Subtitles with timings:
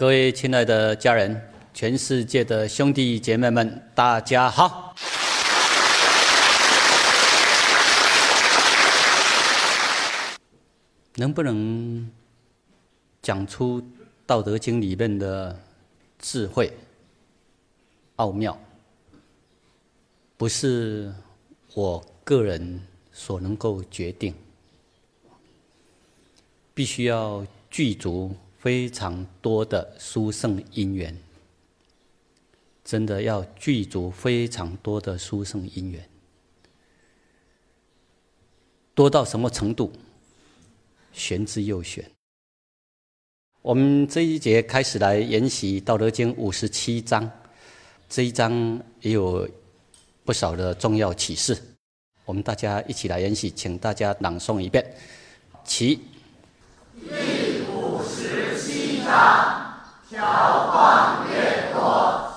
[0.00, 1.38] 各位亲爱的家人，
[1.74, 4.94] 全世界的兄弟姐妹们，大家好！
[11.16, 12.10] 能不能
[13.20, 13.82] 讲出
[14.24, 15.60] 《道德经》里面的
[16.18, 16.72] 智慧
[18.16, 18.58] 奥妙？
[20.38, 21.12] 不是
[21.74, 22.80] 我个人
[23.12, 24.34] 所能够决定，
[26.72, 31.16] 必须要具足非常多的殊胜因缘，
[32.84, 36.06] 真的要具足非常多的殊胜因缘，
[38.94, 39.90] 多到什么程度？
[41.10, 42.04] 玄之又玄。
[43.62, 47.30] 我们这一节开始来研习《道德经》五十七章，
[48.10, 49.48] 这一章也有
[50.24, 51.58] 不少的重要启示。
[52.26, 54.94] 我们大家一起来研习，请大家朗诵一遍。
[55.64, 55.98] 起。
[59.10, 59.24] 第五十
[60.08, 62.29] 七章：条框越多，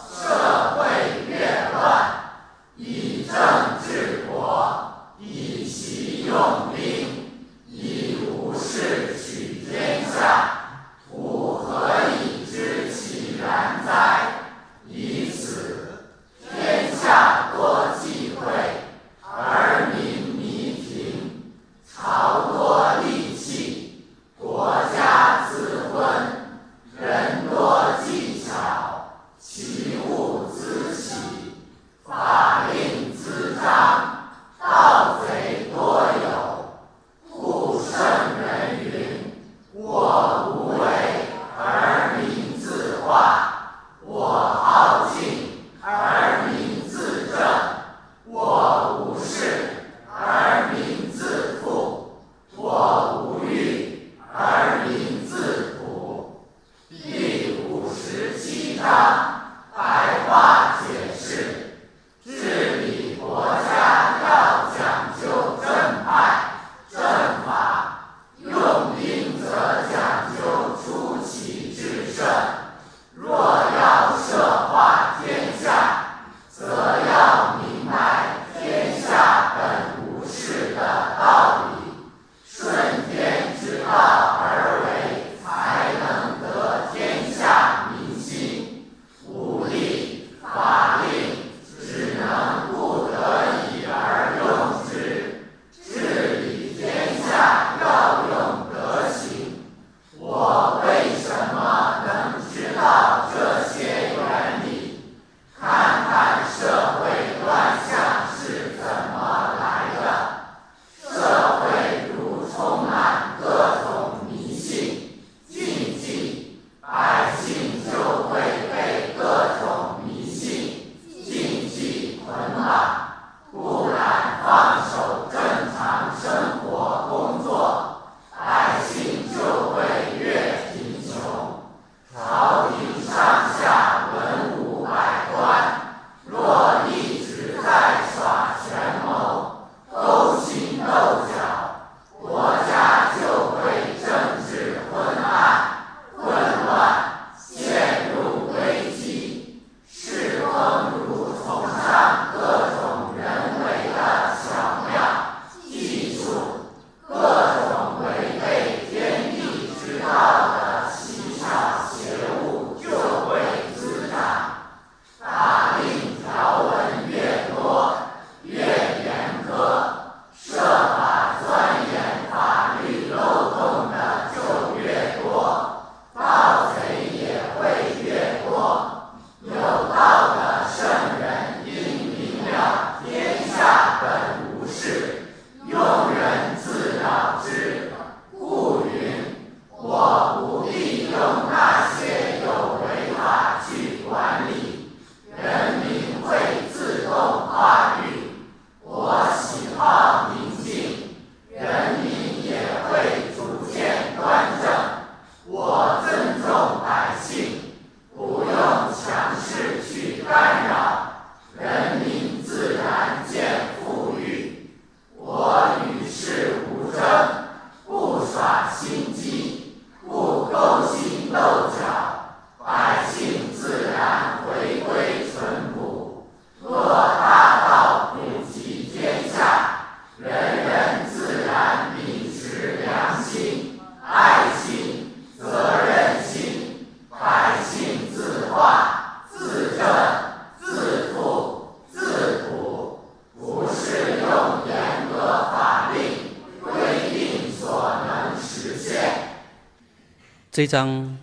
[250.64, 251.18] 这章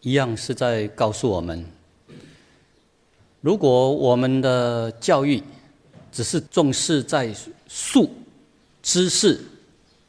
[0.00, 1.62] 一样是在告诉我们：
[3.42, 5.42] 如果我们的教育
[6.10, 7.30] 只是重视在
[7.68, 8.10] 术、
[8.82, 9.38] 知识、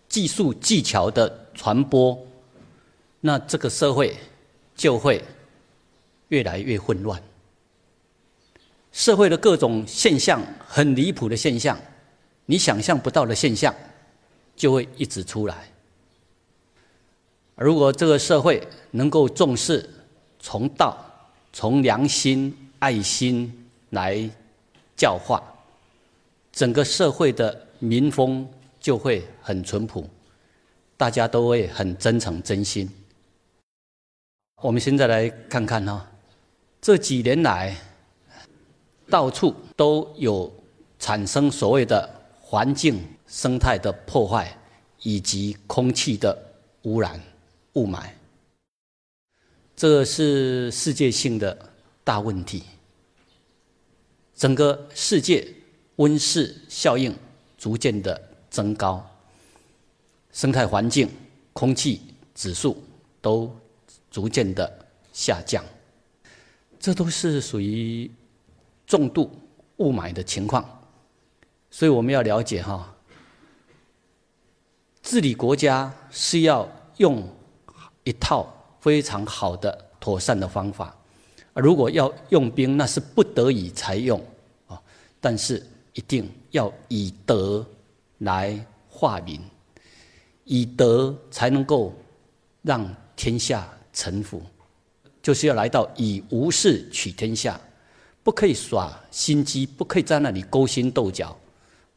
[0.08, 2.18] 技术、技巧的传播，
[3.20, 4.16] 那这个社会
[4.74, 5.22] 就会
[6.30, 7.22] 越来越混乱。
[8.94, 11.78] 社会的各种现象，很离谱的现象，
[12.46, 13.76] 你想象不到的现象，
[14.56, 15.70] 就会一直出来。
[17.58, 19.90] 如果这个社会能够重视
[20.40, 20.98] 从道、
[21.52, 24.30] 从良心、爱心来
[24.96, 25.42] 教化，
[26.52, 28.48] 整个社会的民风
[28.80, 30.08] 就会很淳朴，
[30.96, 32.90] 大家都会很真诚、真心。
[34.62, 36.08] 我们现在来看看哈，
[36.80, 37.76] 这几年来。
[39.10, 40.54] 到处都有
[41.00, 42.10] 产生所谓的
[42.42, 44.54] 环境生态的破坏，
[45.02, 46.38] 以及空气的
[46.82, 47.18] 污染、
[47.78, 48.10] 雾霾，
[49.76, 51.72] 这是世界性的
[52.04, 52.64] 大问题。
[54.34, 55.48] 整个世界
[55.98, 57.16] 温室效应
[57.56, 58.20] 逐渐的
[58.50, 59.08] 增高，
[60.32, 61.08] 生态环境、
[61.54, 62.02] 空气
[62.34, 62.84] 指数
[63.22, 63.56] 都
[64.10, 65.64] 逐渐的下降，
[66.80, 68.10] 这都是属于。
[68.88, 69.30] 重度
[69.80, 70.64] 雾霾的情况，
[71.70, 72.96] 所以我们要了解哈，
[75.04, 76.66] 治理国家是要
[76.96, 77.28] 用
[78.08, 78.48] 一套
[78.80, 80.96] 非常好的妥善的方法，
[81.54, 84.18] 如果要用兵，那是不得已才用
[84.66, 84.82] 啊，
[85.20, 85.62] 但是
[85.92, 87.66] 一定要以德
[88.20, 88.58] 来
[88.88, 89.42] 化民，
[90.46, 91.94] 以德才能够
[92.62, 94.42] 让天下臣服，
[95.22, 97.60] 就是要来到以无事取天下。
[98.24, 101.38] 不可以耍心机，不可以在那里勾心斗角，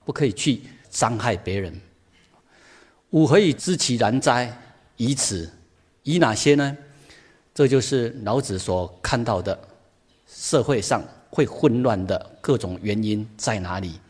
[0.05, 1.81] 不可以去伤害别人。
[3.11, 4.57] 吾何以知其然哉？
[4.97, 5.51] 以此，
[6.03, 6.77] 以哪些呢？
[7.55, 9.59] 这就是老子所看到的
[10.27, 14.01] 社会上会混乱的各种原因在哪里？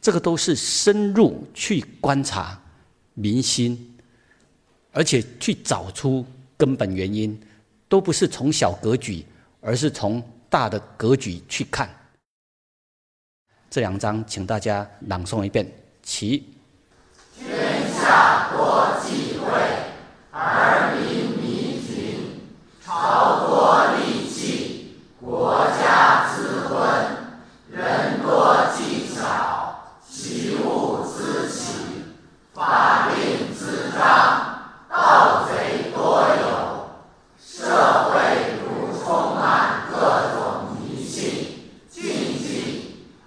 [0.00, 2.60] 这个都是深入去观察
[3.14, 3.98] 民心，
[4.92, 6.24] 而且去找出
[6.56, 7.40] 根本原因，
[7.88, 9.24] 都不是从小格局，
[9.60, 10.22] 而是从。
[10.50, 11.88] 大的格局去看，
[13.70, 15.64] 这两章，请大家朗诵一遍。
[16.02, 16.44] 其
[17.38, 19.46] 天下多忌讳，
[20.32, 22.18] 而民弥贫；
[23.10, 26.78] 朝国利器，国家滋昏；
[27.68, 32.04] 人多技巧，其物滋起；
[32.54, 36.86] 法令滋章，盗贼多有。
[37.36, 37.66] 社
[38.12, 40.40] 会如充满各种。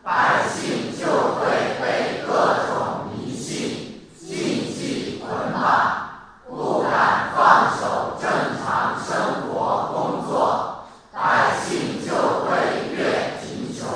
[0.06, 1.48] 百姓就会
[1.82, 2.34] 被各
[2.68, 4.28] 种迷信禁
[4.76, 6.10] 忌捆绑，
[6.50, 8.30] 不敢放手正
[8.60, 12.14] 常生活工作，百姓就
[12.44, 13.88] 会越贫穷。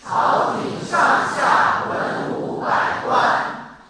[0.00, 3.16] 朝廷上下文武百官，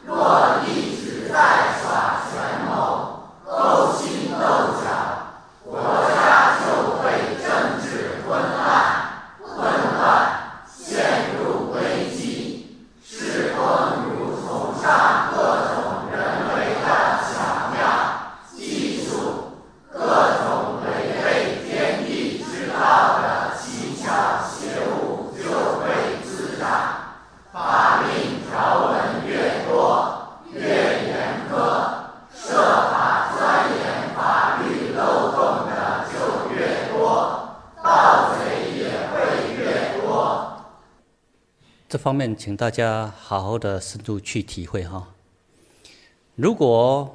[0.07, 4.89] 若一直在耍权谋、勾心斗角，
[5.63, 5.79] 国
[6.15, 8.65] 家就会政治昏暗、
[9.43, 10.33] 混乱。
[10.69, 15.37] 陷入危机，世风如崇尚各
[15.67, 16.17] 种人
[16.55, 16.87] 为的
[17.27, 17.35] 巧
[17.75, 17.77] 妙
[18.49, 19.11] 技术，
[19.93, 20.87] 各种违
[21.25, 24.07] 背天地之道的奇巧
[24.47, 25.43] 邪物就
[25.81, 26.65] 会滋长。
[27.53, 31.57] 法令条文越多，越严苛，
[32.33, 32.55] 设
[32.93, 40.53] 法钻研法律漏洞的就越多，盗贼也会越多。
[41.89, 45.13] 这方面，请大家好好的深入去体会哈。
[46.37, 47.13] 如果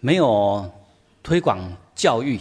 [0.00, 0.68] 没有
[1.22, 1.60] 推广
[1.94, 2.40] 教育，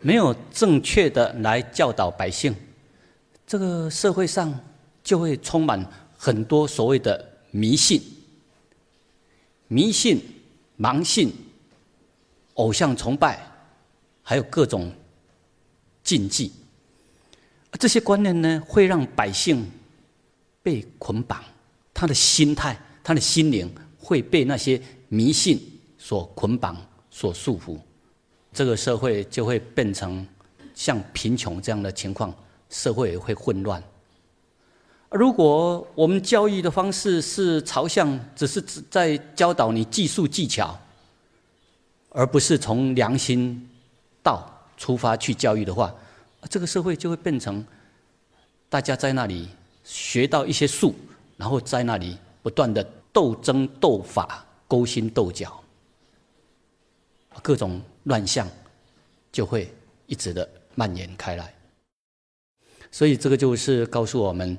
[0.00, 2.56] 没有正确的来教导百姓，
[3.46, 4.58] 这个社会上
[5.04, 5.86] 就会充满
[6.16, 8.02] 很多所谓的迷信、
[9.68, 10.18] 迷信、
[10.78, 11.30] 盲信、
[12.54, 13.38] 偶像崇拜，
[14.22, 14.90] 还有各种
[16.02, 16.50] 禁忌。
[17.72, 19.70] 这些观念呢，会让百姓。
[20.62, 21.42] 被捆绑，
[21.92, 25.60] 他的心态、他的心灵会被那些迷信
[25.98, 26.76] 所捆绑、
[27.10, 27.78] 所束缚，
[28.52, 30.26] 这个社会就会变成
[30.74, 32.34] 像贫穷这样的情况，
[32.70, 33.82] 社会会混乱。
[35.10, 40.78] 如果我们教育的方式是朝向只是在教导你技术技巧，
[42.08, 43.68] 而不是从良心
[44.22, 45.94] 道出发去教育的话，
[46.48, 47.64] 这个社会就会变成
[48.68, 49.48] 大家在那里。
[49.84, 50.94] 学到一些术，
[51.36, 55.62] 然后在那里不断的斗争斗法、勾心斗角，
[57.42, 58.48] 各种乱象
[59.30, 59.72] 就会
[60.06, 61.52] 一直的蔓延开来。
[62.90, 64.58] 所以这个就是告诉我们，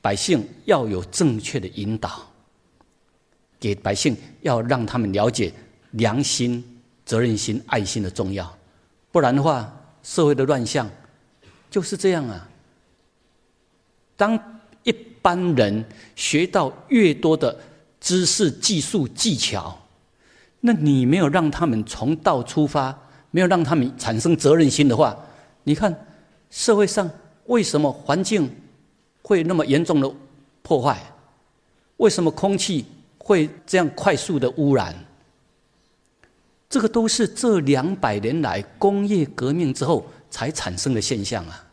[0.00, 2.26] 百姓要有正确的引导，
[3.60, 5.52] 给百姓要让他们了解
[5.90, 8.58] 良心、责任心、爱心的重要。
[9.12, 9.70] 不然的话，
[10.02, 10.90] 社会的乱象
[11.70, 12.47] 就是这样啊。
[14.18, 14.38] 当
[14.82, 15.82] 一般人
[16.14, 17.58] 学到越多的
[17.98, 19.78] 知识、技术、技巧，
[20.60, 22.94] 那你没有让他们从道出发，
[23.30, 25.16] 没有让他们产生责任心的话，
[25.62, 26.06] 你看
[26.50, 27.10] 社会上。
[27.48, 28.54] 为什么环境
[29.22, 30.14] 会那么严重的
[30.60, 31.02] 破坏？
[31.96, 32.84] 为什么空气
[33.16, 34.94] 会这样快速的污染？
[36.68, 41.67] 这个都是这两百年来工业革命之后才产生的现象啊！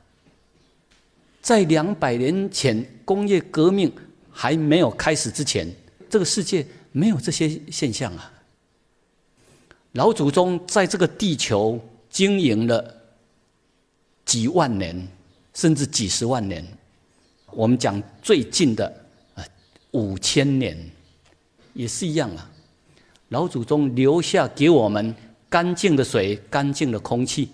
[1.45, 3.93] 在两百年前工业革命
[4.31, 5.71] 还没有开始之前，
[6.09, 8.33] 这个世界没有这些现象啊！
[9.91, 12.99] 老祖宗在这个地球经营了
[14.25, 15.07] 几万年。
[15.53, 16.65] 甚至几十万年，
[17.51, 18.85] 我们讲最近的
[19.35, 19.45] 啊
[19.91, 20.77] 五千年，
[21.73, 22.51] 也是一样啊。
[23.29, 25.15] 老祖宗留下给我们
[25.49, 27.49] 干净的水、干净的空气、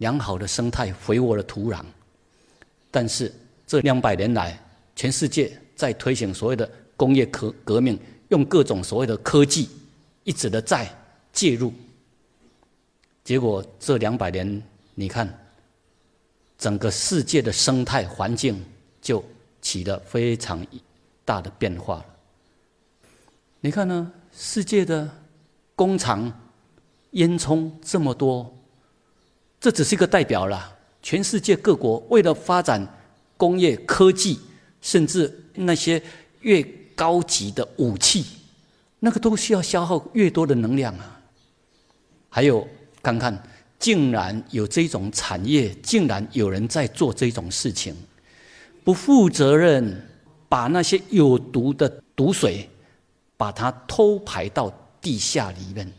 [0.00, 1.80] 良好的生态、肥沃的土壤。
[2.90, 3.32] 但是
[3.66, 4.60] 这两百年来，
[4.94, 9.70] 全世界在推行所谓的工业革革命，用各种所谓的科技
[10.24, 10.86] 一直的在
[11.32, 11.72] 介入，
[13.24, 14.62] 结果这两百年，
[14.94, 15.34] 你看。
[16.60, 18.62] 整个世界的生态环境
[19.00, 19.24] 就
[19.62, 20.62] 起了非常
[21.24, 22.06] 大的变化了。
[23.60, 24.12] 你看呢？
[24.30, 25.08] 世界的
[25.74, 26.30] 工厂
[27.12, 28.54] 烟囱这么多，
[29.60, 30.78] 这只是一个代表了。
[31.02, 32.86] 全世界各国为了发展
[33.36, 34.40] 工业科技，
[34.80, 36.02] 甚至那些
[36.40, 36.62] 越
[36.94, 38.24] 高级的武器，
[38.98, 41.20] 那个都需要消耗越多的能量啊。
[42.28, 42.66] 还有，
[43.02, 43.42] 看看。
[43.78, 47.96] 竟然有这种产业，竟然有人在做这种事情，
[48.84, 50.06] 不负责任，
[50.50, 52.68] 把那些有毒的毒水，
[53.38, 55.90] 把它偷排到地下里面，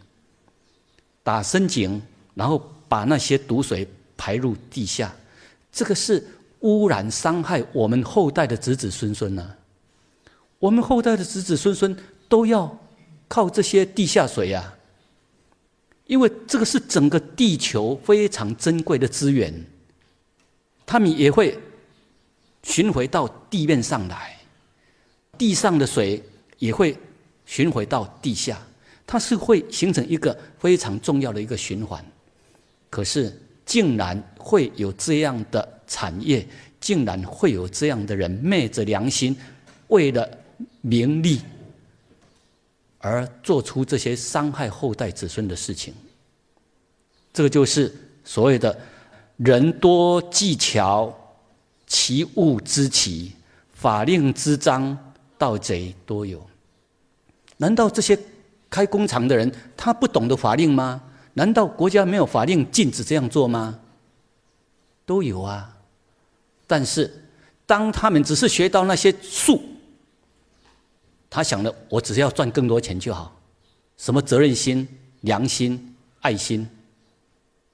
[1.23, 1.99] 打深井，
[2.35, 5.15] 然后把那些毒水排入地下，
[5.71, 6.21] 这个是
[6.60, 9.55] 污染伤害我们后代的子子孙孙呢。
[10.60, 11.95] 我们后代的子子孙孙
[12.27, 12.77] 都要
[13.29, 14.74] 靠这些地下水呀。
[16.05, 19.65] 因为这个是整个地球非常珍贵的资源，
[20.86, 21.57] 他们也会
[22.63, 24.38] 巡回到地面上来，
[25.38, 26.21] 地上的水
[26.57, 26.98] 也会
[27.45, 28.62] 巡回到地下，
[29.07, 32.05] 它是会形成一个非常重要的一个循环。
[32.91, 36.48] 可是，竟然会有这样的产业，
[36.79, 39.36] 竟然会有这样的人昧着良心，
[39.88, 40.29] 为了
[40.81, 41.41] 名利。
[43.03, 45.91] 而做出这些伤害后代子孙的事情，
[47.33, 47.91] 这就是
[48.24, 48.79] 所谓的
[49.38, 51.12] “人多技巧，
[51.88, 53.31] 其物之奇，
[53.74, 54.95] 法令之章，
[55.36, 56.45] 盗贼多有。”
[57.57, 58.19] 难道这些
[58.69, 61.01] 开工厂的人他不懂得法令吗？
[61.33, 63.79] 难道国家没有法令禁止这样做吗？
[65.05, 65.77] 都有啊，
[66.67, 67.25] 但是
[67.65, 69.61] 当他们只是学到那些术。
[71.29, 73.33] 他想的，我只要赚更多钱就好，
[73.97, 74.88] 什么责任心、
[75.21, 76.69] 良心、爱心，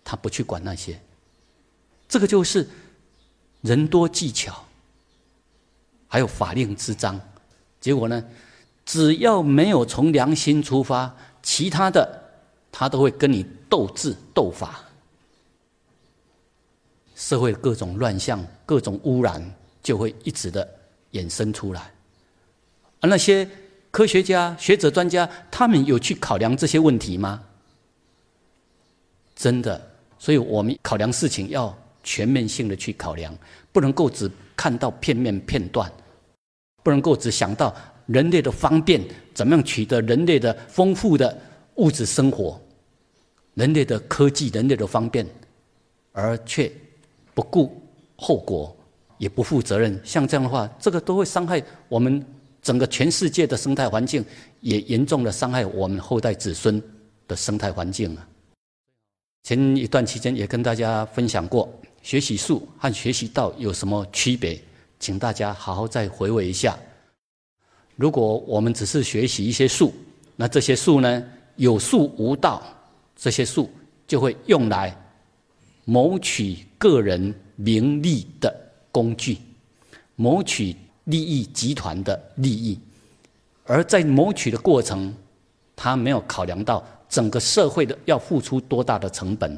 [0.04, 1.00] 他不去管那些。
[2.08, 2.68] 这个就是
[3.62, 4.64] 人多技巧，
[6.08, 7.20] 还有法令之章。
[7.82, 8.24] 结果呢，
[8.86, 12.27] 只要没有从良心出发，其他的
[12.80, 14.80] 他都会跟你斗智斗法。
[17.16, 19.44] 社会各种乱象、各种污染
[19.82, 20.70] 就会一直的
[21.14, 21.92] 衍生出来。
[23.00, 23.50] 而那些
[23.90, 27.42] 科学家、学者、专家，他们有去考量这些问题吗？
[29.36, 33.36] 真的，所以我们考量事情要全面性的去考量，
[33.72, 35.92] 不能够只看到片面片段，
[36.84, 39.04] 不能够只想到人类的方便，
[39.34, 41.36] 怎么样取得人类的丰富的
[41.78, 42.60] 物质生活，
[43.58, 45.26] 人类的科技、人类的方便，
[46.12, 46.72] 而却
[47.34, 47.82] 不顾
[48.16, 48.78] 后果，
[49.18, 50.00] 也不负责任。
[50.04, 52.24] 像这样的话，这个都会伤害我们。
[52.60, 54.26] 整个全世界的生态环境
[54.60, 56.82] 也严重的伤害我们后代子孙
[57.26, 58.28] 的生态环境啊！
[59.44, 61.72] 前一段期间也跟大家分享过，
[62.02, 64.60] 学习术和学习道有什么区别？
[65.00, 66.78] 请大家好好再回味一下。
[67.96, 69.94] 如果我们只是学习一些术，
[70.36, 71.24] 那这些术呢，
[71.56, 72.62] 有术无道，
[73.18, 73.70] 这些术
[74.08, 74.96] 就会用来
[75.84, 78.56] 谋取个人名利的
[78.94, 79.38] 工具，
[80.16, 80.74] 谋取。
[81.08, 82.78] 利益集团的利益，
[83.64, 85.16] 而在谋取的过程，
[85.74, 89.58] 他没有考量到整个社会的要付出多大的成本，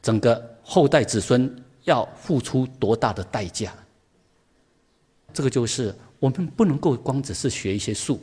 [0.00, 3.74] 整个后代子孙要付出多大的代价。
[5.34, 8.18] 这个就是我们不能够光只是学一些术，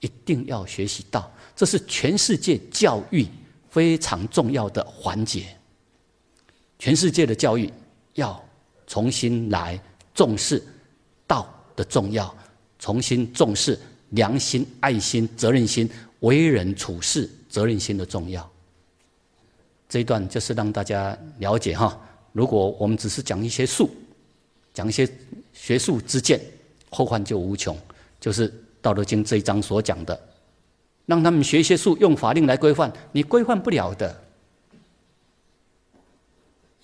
[0.00, 3.24] 一定要学习道，这是全世界教育
[3.72, 5.46] 非常重要的环节。
[6.78, 7.72] 全世界的教育
[8.12, 8.38] 要
[8.86, 9.80] 重新来
[10.14, 10.62] 重视
[11.26, 12.36] 道的重要，
[12.78, 13.78] 重新重视
[14.10, 15.88] 良心、爱心、责任心、
[16.20, 18.46] 为人处事责任心的重要。
[19.88, 21.98] 这一段就是让大家了解哈。
[22.32, 23.88] 如果我们只是讲一些术，
[24.74, 25.08] 讲一些
[25.54, 26.38] 学术之见，
[26.90, 27.74] 后患就无穷。
[28.20, 28.50] 就是
[28.82, 30.28] 《道德经》这一章所讲的，
[31.06, 34.22] 让他们学一些术，用法令来规范，你规范不了的。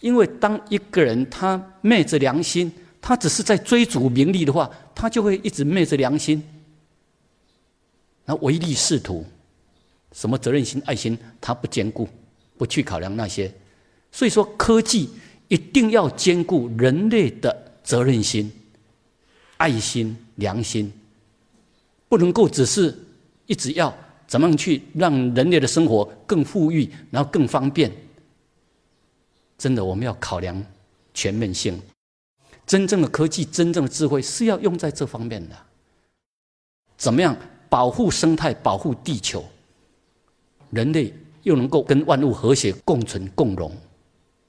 [0.00, 6.42] 因为当一个人他昧着良心，他只是在追逐名利的话，他就会一直昧着良心，
[8.24, 9.24] 那唯利是图，
[10.12, 12.08] 什么责任心、爱心，他不兼顾，
[12.56, 13.52] 不去考量那些。
[14.12, 15.10] 所以说，科技
[15.48, 18.52] 一定要兼顾人类的责任心、
[19.56, 20.92] 爱心、良心，
[22.08, 22.96] 不能够只是
[23.46, 23.92] 一直要
[24.28, 27.90] 怎么样去让人类的生活更富裕，然后更方便。
[29.56, 30.64] 真的，我们要考量
[31.12, 31.80] 全面性。
[32.64, 35.56] 真正的科技、真正的智慧是要用在这方面的。
[36.98, 37.34] 怎么样
[37.70, 39.42] 保护生态、保护地球？
[40.70, 43.74] 人类又能够跟万物和谐共存共荣，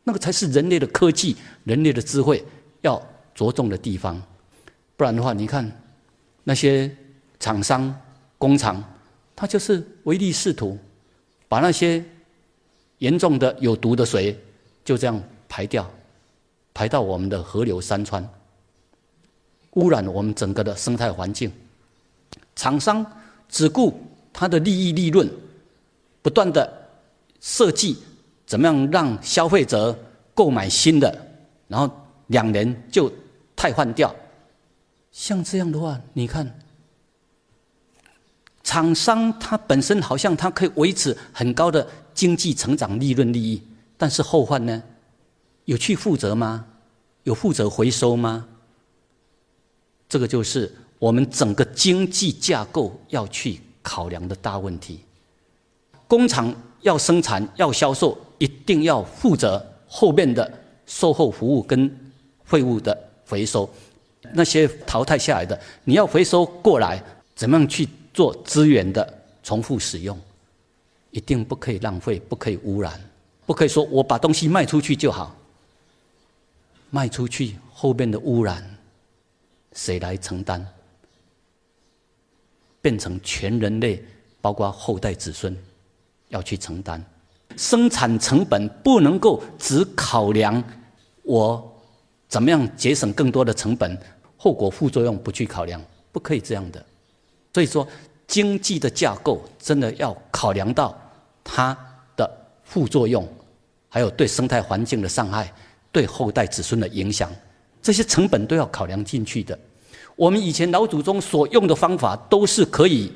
[0.04, 2.44] 那个才是人类的科技、人类的智慧
[2.82, 3.02] 要
[3.34, 4.22] 着重的地方。
[4.98, 5.72] 不然的话，你看
[6.44, 6.94] 那些
[7.40, 7.96] 厂商、
[8.38, 8.84] 工厂，
[9.40, 10.78] 他就是唯利是图，
[11.48, 12.04] 把那些
[12.98, 14.38] 严重的有毒的水。
[14.84, 15.90] 就这样排掉，
[16.74, 18.28] 排到我们的河流山川，
[19.76, 21.50] 污染我们整个的生态环境。
[22.54, 23.06] 厂商
[23.48, 23.98] 只顾
[24.34, 25.30] 他的利益利润，
[26.22, 26.70] 不断的
[27.40, 27.98] 设计
[28.46, 29.98] 怎么样让消费者
[30.34, 31.16] 购买新的，
[31.70, 31.90] 然后
[32.28, 33.10] 两年就
[33.56, 34.14] 汰换掉。
[35.14, 36.60] 像这样的话，你看，
[38.70, 43.60] 厂商他本身好像他可以维持很高的经济成长、利润、利益。
[43.98, 44.84] 但是后患呢？
[45.66, 46.64] 有去负责吗？
[47.24, 48.46] 有负责回收吗？
[50.08, 55.00] 这个就是我们整个经济架构要去考量的大问题。
[56.08, 60.48] 工厂要生产、要销售，一定要负责后面的
[60.86, 61.92] 售后服务跟
[62.44, 62.96] 废物的
[63.28, 63.68] 回收。
[64.32, 67.04] 那些淘汰下来的，你要回收过来，
[67.36, 67.88] 怎么样去
[68.20, 70.20] 做资源的重复使用？
[71.12, 73.00] 一定不可以浪费，不可以污染。
[73.46, 75.34] 不可以说我把东西卖出去就好，
[76.90, 78.62] 卖出去后面的污染
[79.72, 80.68] 谁来承担？
[82.82, 84.04] 变成全人类，
[84.42, 85.56] 包括后代子孙
[86.28, 87.02] 要去承担。
[87.56, 90.62] 生产成本不能够只考量
[91.24, 91.74] 我
[92.28, 93.98] 怎么样节省更多的成本，
[94.36, 96.86] 后果副作用不去考量，不可以这样的。
[97.52, 97.86] 所以说，
[98.30, 100.98] 经济的架构真的要考量到
[101.44, 101.78] 它
[102.16, 102.30] 的
[102.64, 103.28] 副作用。
[103.90, 105.52] 还有对生态环境的伤害，
[105.92, 107.32] 对后代子孙的影响，
[107.82, 109.58] 这些成本都要考量进去的。
[110.16, 113.12] 我们以前老祖宗所用的方法，都是可以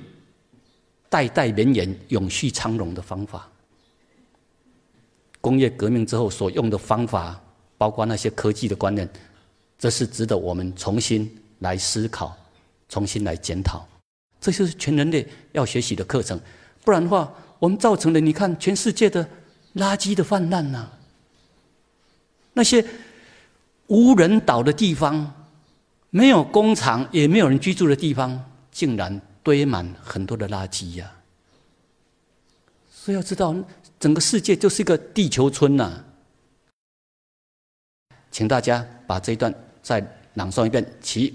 [1.10, 3.47] 代代绵延、永续昌荣的方法。
[5.39, 7.39] 工业革命之后所用的方法，
[7.78, 9.08] 包括那些科技的观念，
[9.78, 12.36] 这是值得我们重新来思考、
[12.89, 13.88] 重新来检讨。
[14.43, 16.39] 这就是全人类要学习的课程。
[16.84, 19.27] 不然的话，我们造成了你看全世界的。
[19.75, 20.88] 垃圾的泛滥呐，
[22.53, 22.86] 那些
[23.88, 25.34] 无人岛的地方，
[26.12, 28.39] 没有工厂也没有人居住的地方，
[28.71, 31.12] 竟然堆满很多的垃圾呀！
[32.91, 33.56] 所以要知道，
[33.99, 36.03] 整个世界就是一个地球村呐。
[38.29, 39.51] 请大家把这一段
[39.82, 41.34] 再朗诵一遍，起。：“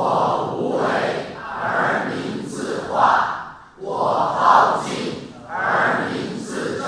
[0.00, 0.84] 我无为
[1.34, 3.34] 而民自化。”
[3.80, 6.86] 我好静而民自正，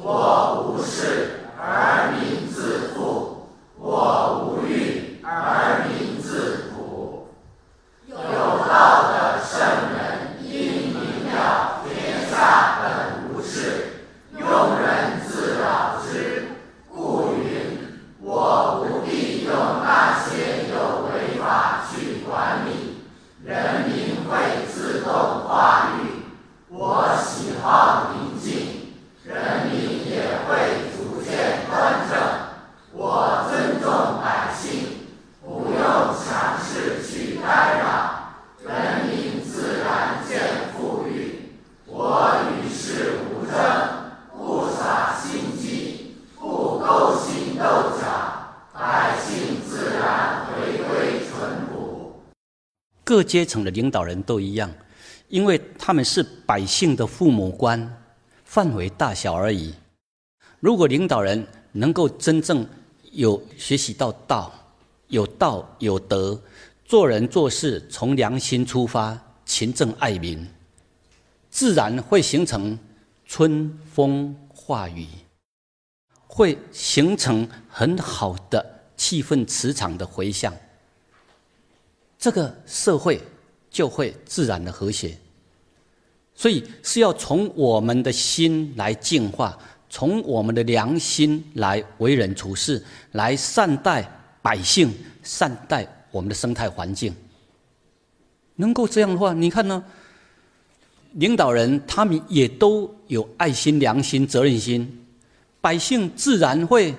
[0.00, 7.28] 我无事而民自富，我无欲而民自朴。
[8.06, 9.58] 有道的圣
[9.96, 14.04] 人因明了天下本无事，
[14.38, 16.46] 庸人自扰之，
[16.88, 17.88] 故云：
[18.20, 18.82] 我。
[53.12, 54.72] 各阶层的领导人都一样，
[55.28, 58.02] 因为他们是百姓的父母官，
[58.42, 59.74] 范围大小而已。
[60.60, 62.66] 如果领导人能够真正
[63.10, 64.50] 有学习到道，
[65.08, 66.40] 有道有德，
[66.86, 70.48] 做人做事从良心出发，勤政爱民，
[71.50, 72.78] 自然会形成
[73.26, 75.06] 春风化雨，
[76.26, 78.64] 会形成很好的
[78.96, 80.50] 气氛磁场的回响，
[82.22, 83.20] 这个社会
[83.68, 85.18] 就会自然的和谐。
[86.36, 89.58] 所以是要从我们的心来净化。
[89.90, 94.08] 从我们的良心来为人处事，来善待
[94.40, 94.90] 百姓，
[95.22, 97.12] 善待我们的生态环境。
[98.54, 99.84] 能够这样的话，你看呢？
[101.14, 105.04] 领导人他们也都有爱心、良心、责任心，
[105.60, 106.94] 百姓自然会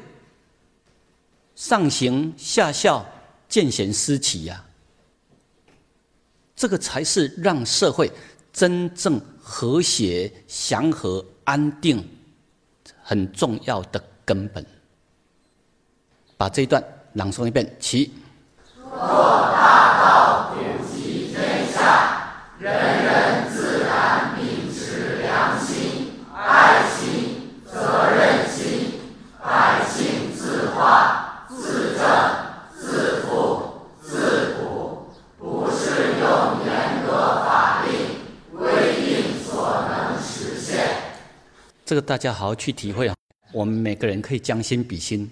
[1.55, 3.03] 上行下效，
[3.49, 4.63] 见贤思齐呀。
[6.63, 8.09] 这个才是让社会
[8.53, 12.01] 真正和谐、祥和、安定。
[13.03, 14.65] 很重要的根本，
[16.37, 16.81] 把这一段
[17.15, 17.69] 朗诵一遍。
[17.81, 18.13] 起。
[18.81, 22.73] 做大道普及天下，人
[23.03, 29.01] 人自然秉持良心、爱心、责任心，
[29.43, 32.07] 百姓自化、自正、
[32.79, 33.63] 自富、
[34.01, 37.11] 自古，不是用严格
[37.43, 37.91] 法令
[38.57, 40.87] 规定所能实现。
[41.93, 43.15] 这个大家好好去体会啊！
[43.51, 45.29] 我们每个人可以将心比心。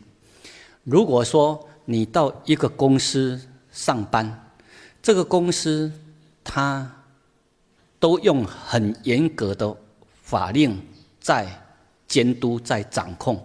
[0.83, 4.53] 如果说你到一个公司上班，
[5.01, 5.91] 这个公司
[6.43, 7.03] 它
[7.99, 9.75] 都用很严格的
[10.21, 10.79] 法令
[11.19, 11.49] 在
[12.07, 13.43] 监督、在掌控，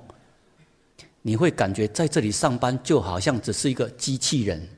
[1.23, 4.69] 你会感觉在这里上班就好像只是一个机器人。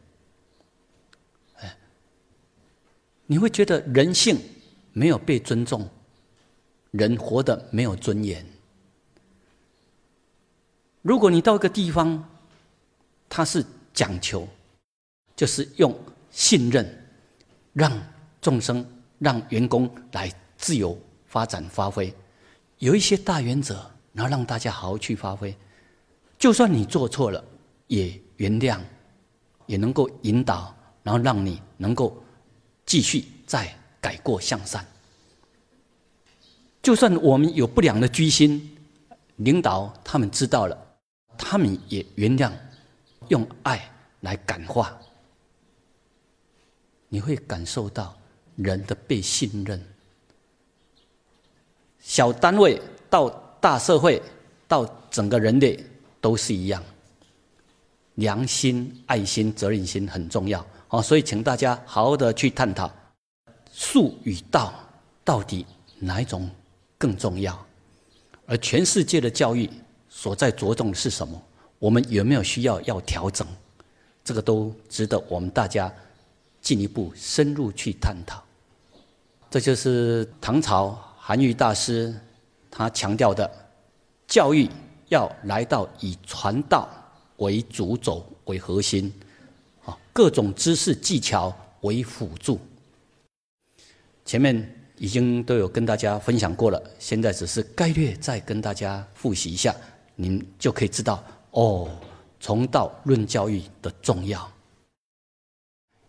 [1.56, 1.76] 哎，
[3.26, 4.38] 你会觉得人性
[4.92, 5.90] 没有被尊重。
[6.90, 8.44] 人活得没有尊严。
[11.02, 12.28] 如果你到一个地方，
[13.28, 14.46] 他是讲求，
[15.36, 15.94] 就是用
[16.30, 17.06] 信任，
[17.72, 17.92] 让
[18.40, 18.84] 众生、
[19.18, 22.12] 让员工来自由发展发挥，
[22.78, 25.54] 有一些大原则，然后让大家好好去发挥。
[26.38, 27.42] 就算你做错了，
[27.86, 28.80] 也原谅，
[29.66, 32.22] 也能够引导，然后让你能够
[32.84, 34.86] 继续再改过向善。
[36.80, 38.76] 就算我们有不良的居心，
[39.36, 40.96] 领导他们知道了，
[41.36, 42.50] 他们也原谅，
[43.28, 44.96] 用爱来感化，
[47.08, 48.16] 你会感受到
[48.56, 49.84] 人的被信任。
[52.00, 53.28] 小单位到
[53.60, 54.22] 大社会，
[54.66, 55.78] 到整个人类
[56.20, 56.82] 都是一样，
[58.14, 61.02] 良心、爱心、责任心很重要哦。
[61.02, 62.90] 所以，请大家好好的去探讨
[63.72, 64.72] 术与道
[65.22, 65.66] 到底
[65.98, 66.48] 哪一种。
[66.98, 67.66] 更重要，
[68.44, 69.70] 而全世界的教育
[70.08, 71.40] 所在着重的是什么？
[71.78, 73.46] 我们有没有需要要调整？
[74.24, 75.94] 这个都值得我们大家
[76.60, 78.42] 进一步深入去探讨。
[79.48, 82.12] 这就是唐朝韩愈大师
[82.68, 83.48] 他强调的：
[84.26, 84.68] 教育
[85.08, 86.88] 要来到以传道
[87.36, 89.12] 为主轴为核心，
[89.84, 92.58] 啊，各种知识技巧为辅助。
[94.24, 94.74] 前面。
[94.98, 99.74] 已经都有跟大家分享过了，现在只是概略再跟大家复习一下，
[100.16, 101.88] 您就可以知道哦，
[102.40, 104.50] 从道论教育的重要，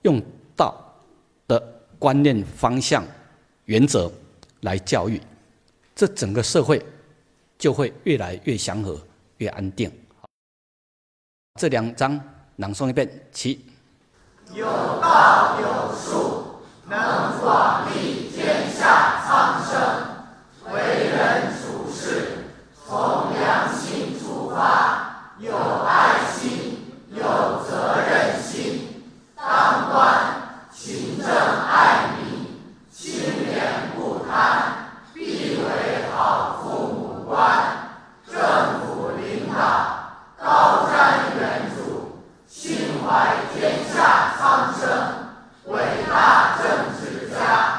[0.02, 0.22] 用
[0.56, 0.76] 道
[1.48, 1.60] 的
[1.98, 3.06] 观念方向、
[3.66, 4.12] 原则
[4.62, 5.22] 来教育，
[5.96, 6.84] 这整个社会
[7.58, 9.00] 就会越来越祥和、
[9.38, 9.92] 越安定。
[11.60, 12.20] 这两章
[12.58, 13.66] 朗诵一遍，起。
[14.54, 16.56] 有道有术，
[16.90, 18.19] 能广利。
[18.80, 22.46] 天下苍生，为人处事，
[22.88, 25.52] 从良心出发，有
[25.86, 27.22] 爱心，有
[27.68, 29.04] 责任心，
[29.36, 30.00] 当官
[30.72, 37.38] 勤政爱民，清廉不贪，必为好父母官。
[38.32, 38.40] 政
[38.80, 39.60] 府领导
[40.42, 42.16] 高瞻远瞩，
[42.48, 44.88] 心怀天下苍生，
[45.66, 47.76] 伟大政治家。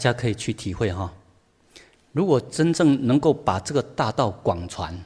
[0.00, 1.12] 大家可以去体会哈。
[2.12, 4.98] 如果真正能够把这个大道广传，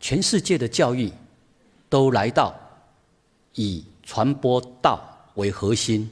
[0.00, 1.08] 全世界的教育
[1.88, 2.52] 都来到
[3.54, 5.00] 以传播道
[5.36, 6.10] 为核心，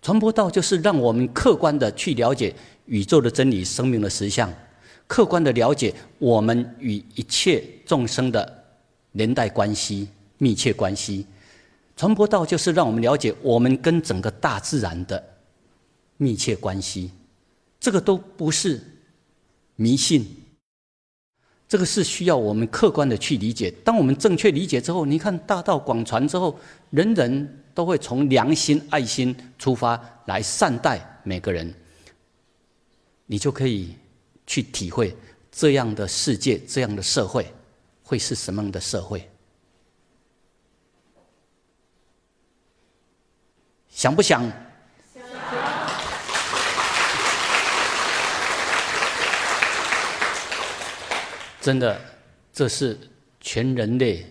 [0.00, 4.48] 传播道就是让我们客观的去了解宇宙的真理、生命的实相，
[5.08, 8.64] 客观的了解我们与一切众生的
[9.10, 10.06] 连带关系、
[10.38, 11.26] 密切关系。
[11.96, 15.20] 传播道就是让我们了解我们跟整个大自然的
[16.16, 17.10] 密切关系，
[17.78, 18.80] 这个都不是
[19.76, 20.26] 迷信。
[21.68, 23.72] 这个是需要我们客观的去理解。
[23.84, 26.56] 当我们正确理解之后，你看大道广传之后，
[26.90, 31.74] 人人都会从良心、爱心出发来善待每个人，
[33.26, 33.96] 你就可以
[34.46, 35.16] 去体会
[35.50, 37.52] 这样的世界、这样的社会
[38.00, 39.28] 会是什么样的社会。
[43.88, 44.48] 想不想？
[51.66, 52.00] 真的，
[52.52, 52.96] 这是
[53.40, 54.24] 全人类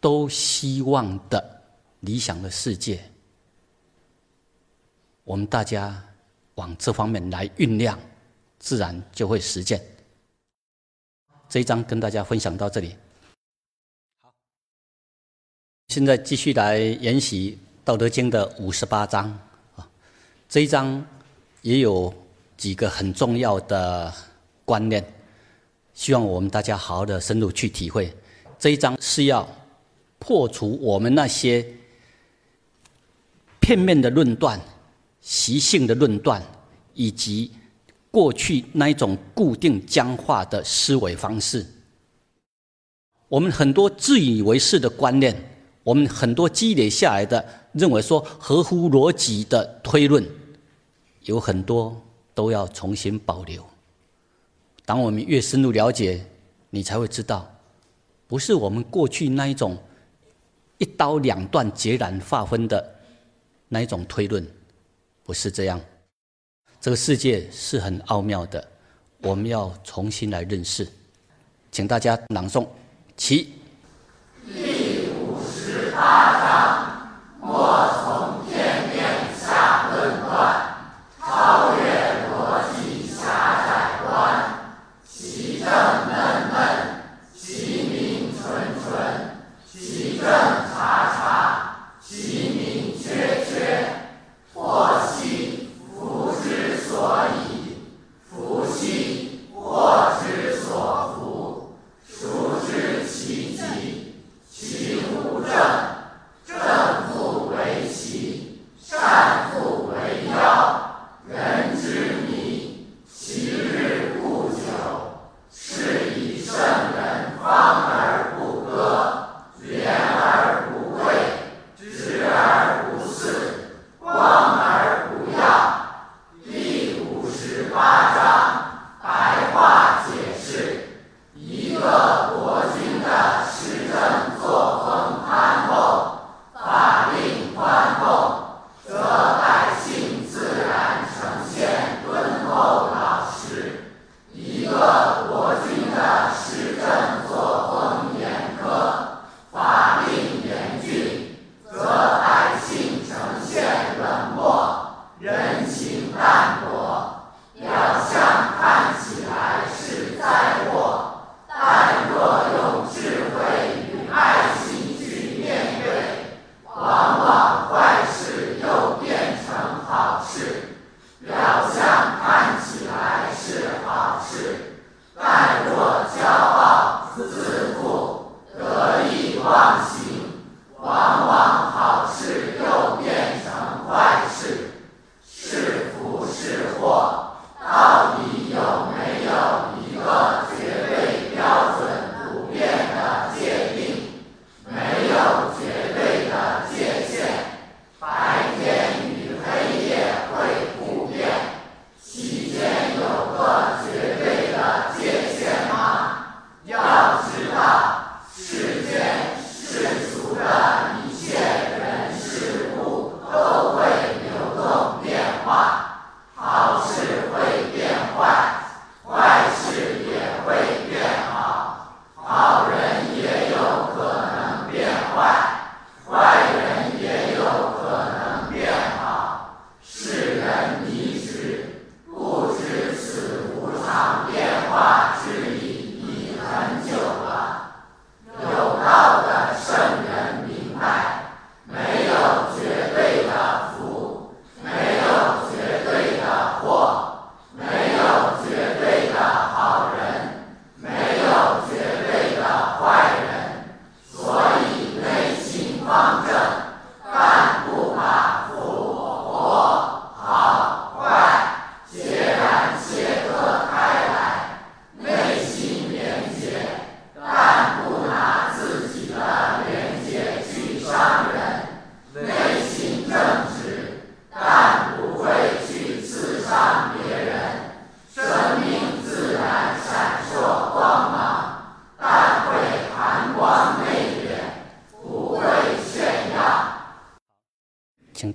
[0.00, 1.62] 都希望的
[2.00, 3.04] 理想的世界。
[5.22, 6.02] 我们大家
[6.54, 8.00] 往这方面来酝酿，
[8.58, 9.78] 自然就会实践。
[11.50, 12.96] 这一章跟大家分享到这里。
[14.22, 14.32] 好，
[15.88, 19.28] 现在继续来研习《道德经》的五十八章
[19.76, 19.86] 啊。
[20.48, 21.06] 这一章
[21.60, 22.10] 也有
[22.56, 24.10] 几个很重要的
[24.64, 25.04] 观念。
[26.00, 28.10] 希望我们大家好好的深入去体会，
[28.58, 29.46] 这一章是要
[30.18, 31.62] 破除我们那些
[33.60, 34.58] 片面的论断、
[35.20, 36.42] 习性的论断，
[36.94, 37.50] 以及
[38.10, 41.66] 过去那一种固定僵化的思维方式。
[43.28, 45.36] 我们很多自以为是的观念，
[45.82, 50.26] 我们很多积累下来的认为说合乎逻辑的推论，
[51.24, 51.94] 有很多
[52.32, 53.62] 都要重新保留。
[54.84, 56.24] 当我们越深入了解，
[56.70, 57.48] 你才会知道，
[58.26, 59.76] 不是我们过去那一种
[60.78, 62.94] 一刀两断、截然划分的
[63.68, 64.46] 那一种推论，
[65.22, 65.80] 不是这样。
[66.80, 68.66] 这个世界是很奥妙的，
[69.22, 70.88] 我们要重新来认识。
[71.70, 72.66] 请大家朗诵，
[73.16, 73.52] 起。
[74.46, 76.49] 第五十八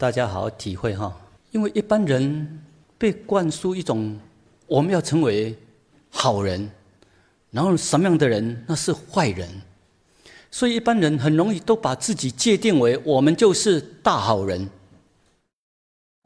[0.06, 1.12] 大家好好体会哈。
[1.50, 2.64] 因为一般人
[2.96, 4.16] 被灌输一种
[4.68, 5.58] 我们要成为
[6.12, 6.70] 好人，
[7.50, 9.50] 然后什么样的人那是坏人，
[10.52, 14.70] 所以一般人很容易都把自己界定为我们就是大好人，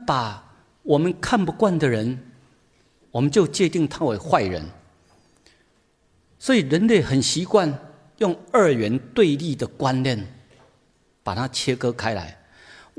[0.05, 0.43] 把
[0.83, 2.19] 我们看不惯的人，
[3.11, 4.61] 我们就界定他为坏人。
[6.37, 7.73] 所以人类很习惯
[8.17, 10.21] 用二元对立的观念，
[11.23, 12.37] 把它切割开来。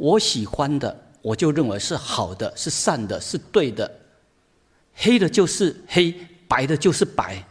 [0.00, 3.90] 我喜欢的，我就认为是好的，是善的，是对的。
[4.94, 6.14] 黑的就是黑，
[6.48, 7.44] 白的就是白。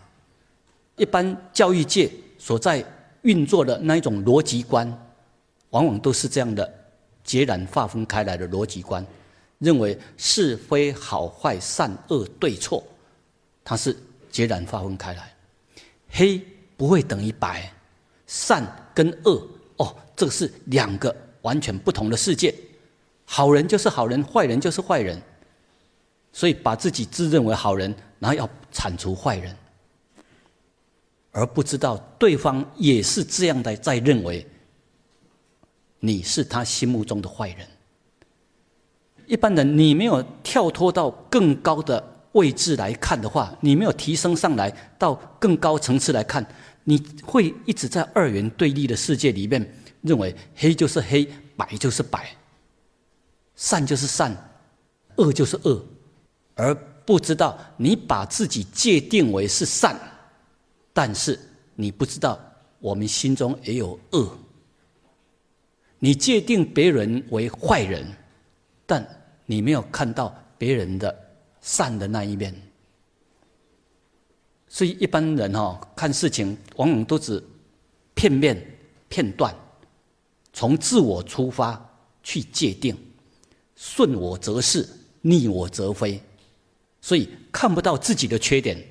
[0.95, 2.09] 一般教育界
[2.39, 2.83] 所在
[3.21, 4.91] 运作的那一种逻辑观，
[5.69, 6.67] 往往都是这样的，
[7.23, 9.05] 截然划分开来的逻辑观，
[9.59, 12.83] 认为是非好坏、善恶对错，
[13.63, 13.95] 它是
[14.31, 15.31] 截然划分开来。
[16.09, 16.41] 黑
[16.75, 17.71] 不会等于白，
[18.25, 22.53] 善跟恶哦，这个是两个完全不同的世界。
[23.25, 25.21] 好人就是好人，坏人就是坏人。
[26.31, 29.55] 所以把自己自认为好人，然后要铲除坏人，
[31.31, 34.45] 而不知道对方也是这样的在认为，
[35.99, 37.67] 你是他心目中的坏人。
[39.25, 42.15] 一般人，你没有跳脱到更高的。
[42.33, 46.45] 位置来看的话，你没有提升上来到更高层次来看，
[46.83, 49.67] 你会一直在二元对立的世界里面，
[50.01, 52.35] 认为黑就是黑，白就是白，
[53.55, 54.35] 善就是善，
[55.17, 55.85] 恶就是恶，
[56.55, 56.73] 而
[57.05, 59.99] 不知道你把自己界定为是善，
[60.93, 61.39] 但是
[61.75, 62.39] 你不知道
[62.79, 64.37] 我们心中也有恶。
[65.99, 68.05] 你界定别人为坏人，
[68.85, 69.05] 但
[69.45, 71.25] 你没有看到别人的。
[71.61, 72.55] 善的那一面，
[74.69, 77.43] 所以一般人哈看事情往往都只
[78.13, 78.65] 片面、
[79.09, 79.53] 片段，
[80.53, 81.79] 从自我出发
[82.23, 82.97] 去界定，
[83.75, 84.87] 顺我则是，
[85.21, 86.21] 逆我则非，
[87.01, 88.83] 所以看不到自己的缺点。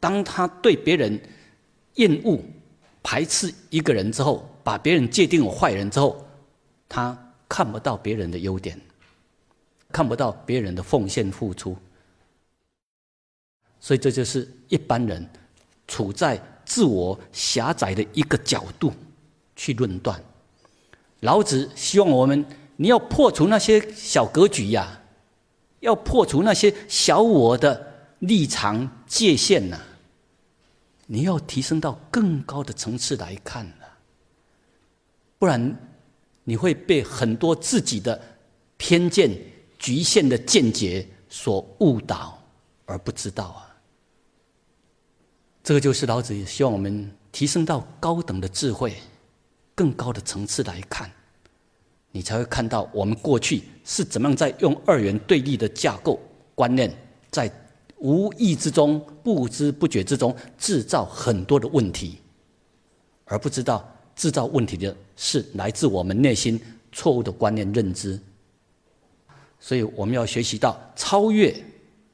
[0.00, 1.20] 当他对别人
[1.94, 2.40] 厌恶、
[3.02, 6.26] 排斥一个人之后，把别人界定为坏人之后，
[6.88, 8.80] 他看不到别人的优点。
[9.90, 11.74] 看不到别人的奉献付出，
[13.80, 15.26] 所以这就是一般人
[15.86, 18.92] 处在自我狭窄的一个角度
[19.58, 20.18] 去论断。
[21.20, 22.46] 老子希望我们，
[22.76, 25.02] 你要破除那些小格局呀，
[25.80, 29.78] 要破除那些小我的立场界限呐，
[31.06, 33.98] 你要提升到更高的层次来看了，
[35.38, 35.76] 不然
[36.44, 38.18] 你会被很多自己的
[38.78, 39.30] 偏见。
[39.78, 42.36] 局限的见解所误导
[42.84, 43.78] 而不知道啊，
[45.62, 48.92] 这个就是老子希望我们提升到高等的智慧、
[49.78, 51.08] 更高的层次来看，
[52.10, 56.18] 你才会看到我们过去是怎么样在用二元对立的架构
[56.56, 56.92] 观念，
[57.30, 57.48] 在
[57.98, 62.18] 无意之中、不知不觉之中制造很多的问题，
[63.24, 66.60] 而不知道制造问题的是来自我们内心
[66.90, 68.18] 错误的观念认知。
[69.60, 71.54] 所以我们要学习到超越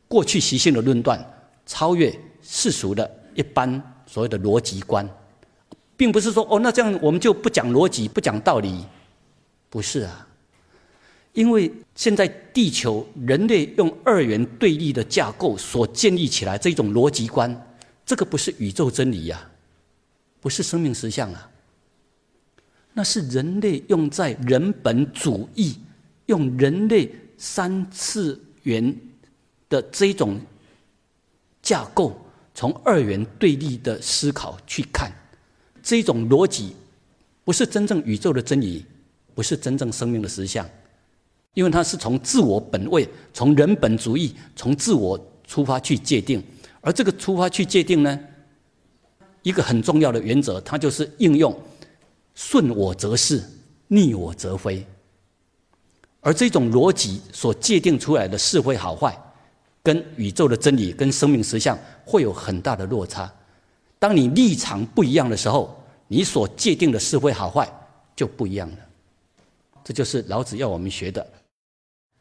[0.06, 1.18] 过去习性的论断，
[1.64, 5.08] 超越世俗的一般所谓的逻辑观，
[5.96, 8.84] 并不是说哦，那这样我们就不讲逻辑、不讲道理，
[9.70, 10.26] 不是啊。
[11.32, 17.74] 因为现在地球人类用二元对立的架构所建立起来这种逻辑观，
[18.06, 19.50] 这个不是宇宙真理呀，
[20.40, 21.50] 不是生命实相啊，
[22.92, 25.78] 那是人类用在人本主义，
[26.26, 27.10] 用人类。
[27.36, 28.96] 三次元
[29.68, 30.40] 的这种
[31.60, 32.16] 架构，
[32.54, 35.12] 从二元对立的思考去看，
[35.84, 36.74] 这种逻辑
[37.44, 38.86] 不是真正宇宙的真理，
[39.34, 40.66] 不是真正生命的实相，
[41.52, 46.42] 因为它是从自我本位、从人本主义、从自我出发去界定，
[46.80, 48.18] 而这个出发去界定呢，
[49.42, 51.54] 一个很重要的原则，它就是应用
[52.34, 53.44] 顺我则是，
[53.88, 54.86] 逆我则非。
[56.22, 59.14] 而这种逻辑所界定出来的是非好坏，
[59.82, 63.30] 跟宇宙的真理、跟生命实相会有很大的落差。
[63.98, 67.66] 当你立场不一样的时候，你所界定的是非好坏
[68.14, 68.76] 就不一样了。
[69.82, 71.26] 这就是老子要我们学的。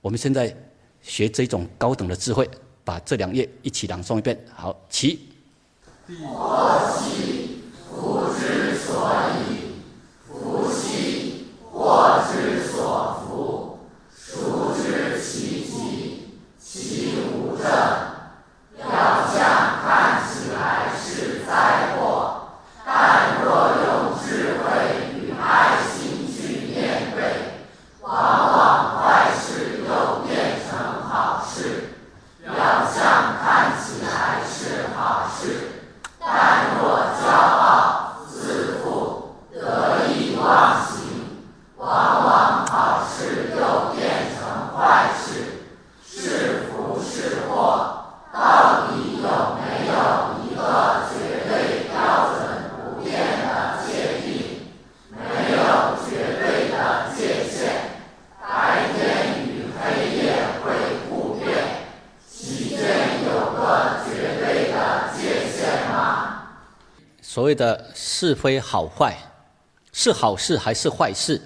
[0.02, 0.56] 我们现在
[1.02, 2.50] 学这种高等的智慧，
[2.84, 4.38] 把这两页一起朗诵一遍。
[4.54, 5.30] 好，起。
[6.08, 9.10] 我兮福之所
[9.40, 9.82] 以，
[10.28, 13.80] 福兮祸之所伏。
[14.14, 16.28] 孰知其极？
[16.60, 17.66] 其无正。
[18.78, 18.88] 要
[19.32, 22.50] 下看起来是灾祸，
[22.86, 23.48] 但若
[23.86, 24.64] 用智慧
[25.16, 27.22] 与爱心去面对，
[28.02, 28.52] 往。
[67.34, 69.18] 所谓的是非好坏，
[69.92, 71.42] 是好事还是坏事，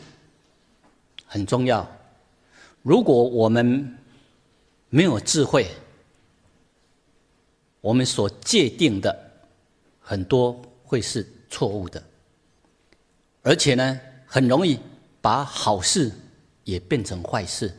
[1.26, 1.90] 很重要。
[2.82, 3.98] 如果我们
[4.90, 5.66] 没有智慧，
[7.80, 9.18] 我们所界定的
[10.02, 12.04] 很多会是错误的，
[13.42, 14.78] 而且呢，很容易
[15.22, 16.12] 把好事
[16.66, 17.74] 也变成坏事。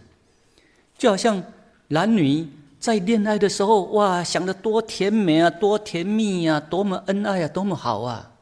[0.97, 1.45] 就好像
[1.89, 2.49] 男女
[2.81, 8.33] 在恋爱的时候，哇，想的多甜美啊，多甜蜜呀，多么恩爱啊，多么好啊！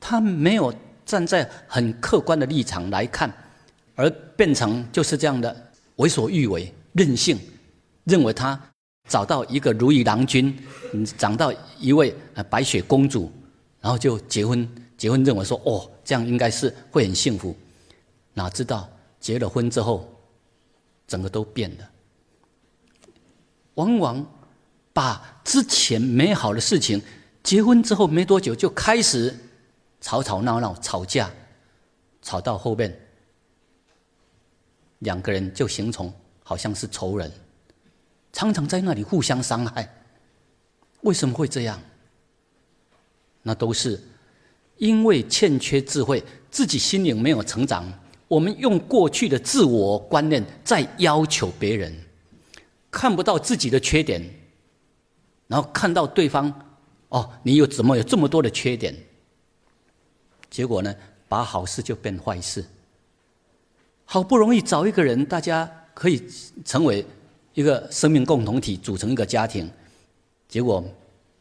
[0.00, 0.72] 他没有
[1.04, 3.30] 站在很客观的立场来看，
[3.94, 5.54] 而变成就是这样的
[5.96, 7.38] 为所欲为、任性，
[8.04, 8.58] 认为他
[9.06, 10.56] 找到一个如意郎君，
[10.94, 12.14] 嗯找到一位
[12.48, 13.30] 白雪公主，
[13.80, 14.66] 然后就结婚。
[14.96, 17.54] 结婚认为说，哦，这样应该是会很幸福，
[18.32, 18.88] 哪知道
[19.20, 20.08] 结了婚之后。
[21.06, 21.90] 整个都变了，
[23.78, 24.26] 往往
[24.92, 27.00] 把之前美好的事情，
[27.44, 29.34] 结婚之后没多久就开始
[30.00, 31.30] 吵吵闹闹、吵架，
[32.20, 33.00] 吵到后面，
[34.98, 36.12] 两个人就形成
[36.42, 37.30] 好像是仇人，
[38.32, 39.88] 常常在那里互相伤害。
[41.02, 41.80] 为什么会这样？
[43.42, 44.02] 那都是
[44.78, 47.90] 因为欠缺智慧，自己心灵没有成长。
[48.26, 51.96] 我们用过去的自我观念在要求别人，
[52.90, 54.22] 看不到自己的缺点，
[55.46, 56.52] 然后看到对方，
[57.08, 58.94] 哦，你有怎么有这么多的缺点？
[60.50, 60.94] 结果呢，
[61.28, 62.64] 把好事就变坏事。
[64.04, 66.26] 好不容易找一个人，大家可以
[66.64, 67.04] 成为
[67.52, 69.70] 一个生命共同体，组成一个家庭，
[70.48, 70.82] 结果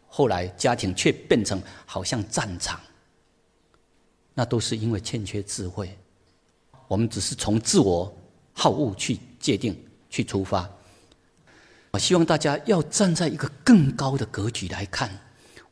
[0.07, 2.79] 后来家庭却变成好像战场。
[4.33, 5.97] 那都是因为欠缺智慧。
[6.87, 8.13] 我们只是从自我
[8.53, 9.75] 好恶去界定、
[10.09, 10.69] 去出发。
[11.97, 15.09] 希望大家要站在一个更高的格局来看，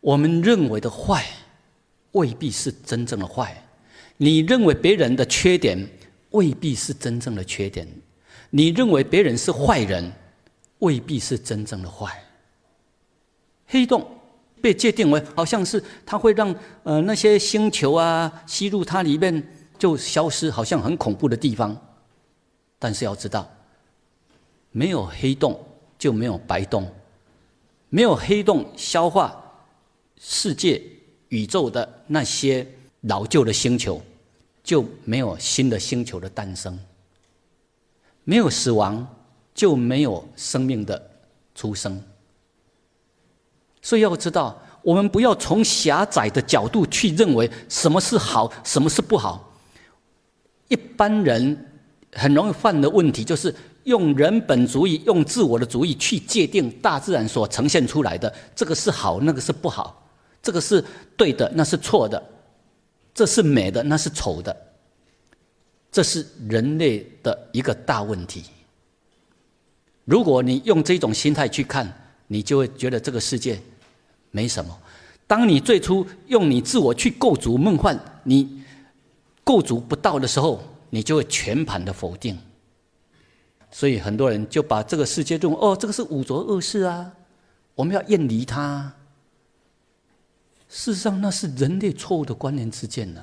[0.02, 1.26] 我们认为的坏，
[2.12, 3.46] 未必是真正的坏；
[4.18, 5.88] 你认为别人的缺点，
[6.32, 7.86] 未必是真正的缺点；
[8.50, 10.12] 你认为别人是坏人，
[10.80, 12.24] 未必是真正的坏。
[13.68, 14.06] 黑洞
[14.62, 19.44] 被界定为好像是它会让呃那些星球啊吸入它里面。
[19.78, 21.76] 就消失，好像很恐怖的地方。
[22.80, 23.46] 但是要知道，
[24.72, 25.62] 没有黑洞
[26.06, 26.88] 就没有白洞，
[27.90, 29.36] 没有黑洞消化
[30.22, 30.80] 世界、
[31.30, 32.64] 宇宙的那些
[33.02, 34.00] 老旧的星球，
[34.64, 36.80] 就没有新的星球的诞生。
[38.24, 39.08] 没有死亡，
[39.56, 41.10] 就没有生命的
[41.56, 42.00] 出生。
[43.82, 49.60] 所以要知道，我们不要从狭窄的角度去认为什么是好，什么是不好。
[50.68, 51.68] 一般人
[52.14, 53.52] 很容易犯的问题，就是
[53.86, 59.96] 用人本主义、用自我的主义去界定大自然所呈现出来的，这个是好，那个是不好；
[60.44, 60.84] 这个是
[61.18, 62.22] 对的，那是错的；
[63.14, 64.56] 这是美的，那是丑的。
[65.92, 68.44] 这是人类的一个大问题。
[70.04, 71.92] 如果你用这种心态去看，
[72.28, 73.60] 你就会觉得这个世界
[74.32, 74.78] 没什么。
[75.26, 78.62] 当你最初用你自我去构筑梦幻，你。
[79.48, 80.60] 构筑不到的时候，
[80.90, 82.36] 你就会全盘的否定。
[83.76, 87.12] 所以很多人就把这个世界认为哦，这个是五浊恶世啊，
[87.74, 88.94] 我们要远离它。
[90.70, 93.22] 事实上，那是人类错误的观念之见呢。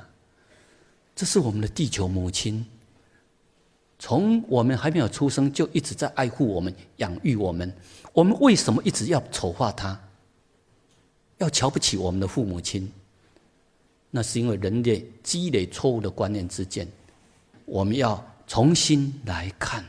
[1.16, 2.66] 这是我们的地球母亲，
[3.98, 7.74] 从我们还没有出生就一直在爱护我们、养育我们。
[8.12, 9.98] 我们为什么一直要丑化她，
[11.38, 12.92] 要瞧不起我们的父母亲？
[14.10, 16.86] 那是因为人类积累错误的观念之见，
[17.64, 19.82] 我们要重新来看，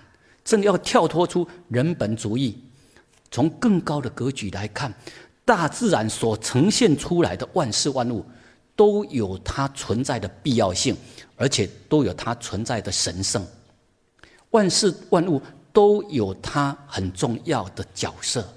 [0.44, 2.58] 正要跳脱出人本主义，
[3.32, 4.94] 从更高的格局来看，
[5.46, 8.26] 大自然所呈现出来的万事万物，
[8.76, 10.96] 都有它存在的必要性，
[11.36, 13.46] 而且都有它存在的神圣。
[14.52, 15.42] 万事万物
[15.72, 18.48] 都有它很重要的角色，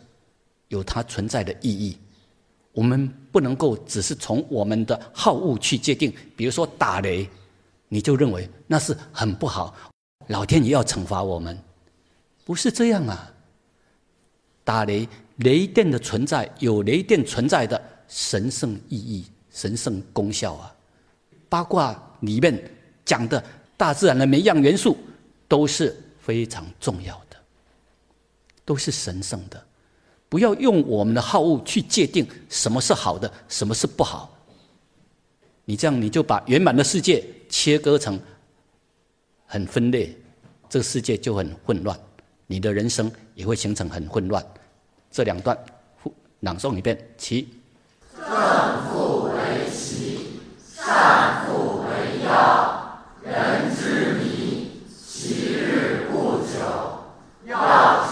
[0.68, 1.96] 有它存在的意义。
[2.72, 7.26] 我们不能够只是从我们的好恶去界定，比如说打雷，
[7.88, 9.74] 你就认为那是很不好，
[10.26, 11.58] 老天爷要惩罚我们，
[12.46, 13.32] 不是这样啊。
[14.62, 20.72] 打雷，雷电的存在有雷电存在的神圣意义、神圣功效啊。
[21.48, 22.70] 八卦里面
[23.04, 23.42] 讲的
[23.76, 24.96] 大自然的每一样元素
[25.48, 27.36] 都是非常重要的，
[28.64, 29.60] 都是神圣的。
[30.28, 34.36] 不要用我们的好恶去界定什么是好的，什么是不好。
[35.64, 38.20] 你这样你就把圆满的世界切割成
[39.46, 40.16] 很分裂，
[40.68, 41.98] 这个世界就很混乱，
[42.46, 44.44] 你的人生也会形成很混乱。
[45.10, 45.56] 这两段
[46.40, 47.48] 朗诵一遍其
[48.14, 48.26] 正
[48.86, 56.58] 复为奇善复为要人之迷其日不久
[57.46, 58.06] 要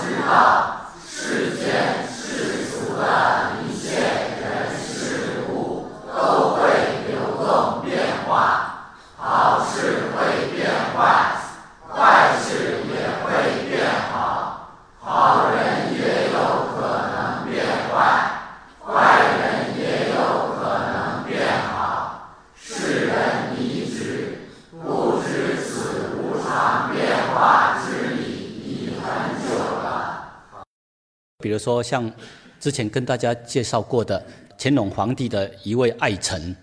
[31.45, 32.11] 比如说，像
[32.59, 34.27] 之前跟大家介绍过的
[34.59, 36.57] 乾隆皇帝的一位爱臣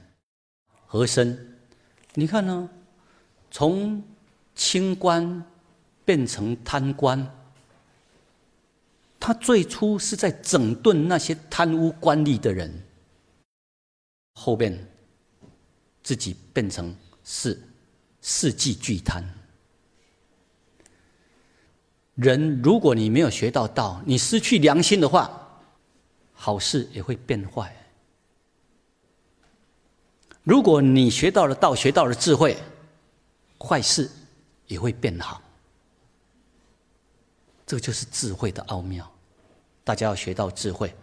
[0.87, 1.37] 和珅，
[2.15, 2.67] 你看呢，
[3.51, 4.03] 从
[4.55, 5.45] 清官
[6.03, 7.31] 变成贪官，
[9.19, 12.81] 他最初是在整顿那些贪污官吏的人，
[14.33, 14.75] 后边
[16.01, 17.61] 自己变成是
[18.19, 19.23] 世纪巨贪。
[22.21, 25.59] 人，如果你没有学到道，你失去良心的话，
[26.33, 27.75] 好事也会变坏。
[30.43, 32.55] 如果你学到了道，学到了智慧，
[33.59, 34.07] 坏事
[34.67, 35.41] 也会变好。
[37.65, 39.11] 这就是智慧的奥妙。
[39.83, 40.93] 大家要学到智慧，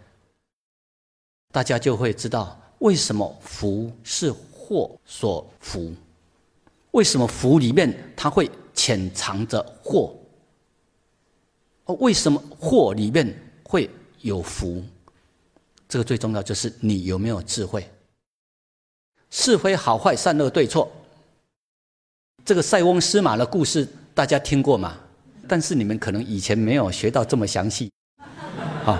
[1.51, 5.93] 大家就会知道为什么福是祸所福，
[6.91, 10.15] 为什么福里面它会潜藏着祸。
[11.95, 13.33] 为什么祸里面
[13.63, 13.89] 会
[14.21, 14.83] 有福？
[15.87, 17.89] 这个最重要就是你有没有智慧。
[19.31, 20.91] 是非好坏善恶对错，
[22.43, 24.97] 这个塞翁失马的故事大家听过吗？
[25.47, 27.91] 但是你们可能以前没有学到这么详细。
[28.83, 28.97] 好，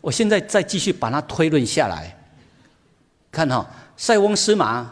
[0.00, 2.16] 我现在再继续把它推论下来。
[3.30, 4.90] 看哈，塞翁失马，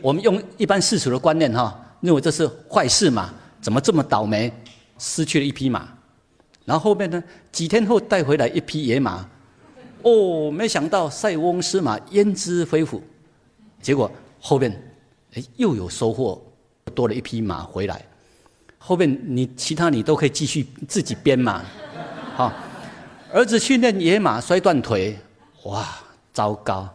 [0.00, 3.32] 我们用一般世俗的观念哈，认为这是坏事嘛？
[3.60, 4.52] 怎么这么倒霉，
[4.98, 5.88] 失去了一匹马？
[6.68, 7.24] 然后后面呢？
[7.50, 9.26] 几天后带回来一匹野马，
[10.02, 13.02] 哦，没想到塞翁失马焉知非福，
[13.80, 14.70] 结果后面
[15.32, 16.38] 哎又有收获，
[16.94, 18.04] 多了一匹马回来。
[18.76, 21.64] 后面你其他你都可以继续自己编嘛，
[22.36, 22.52] 好，
[23.32, 25.18] 儿子训练野马摔断腿，
[25.62, 25.88] 哇，
[26.34, 26.86] 糟糕！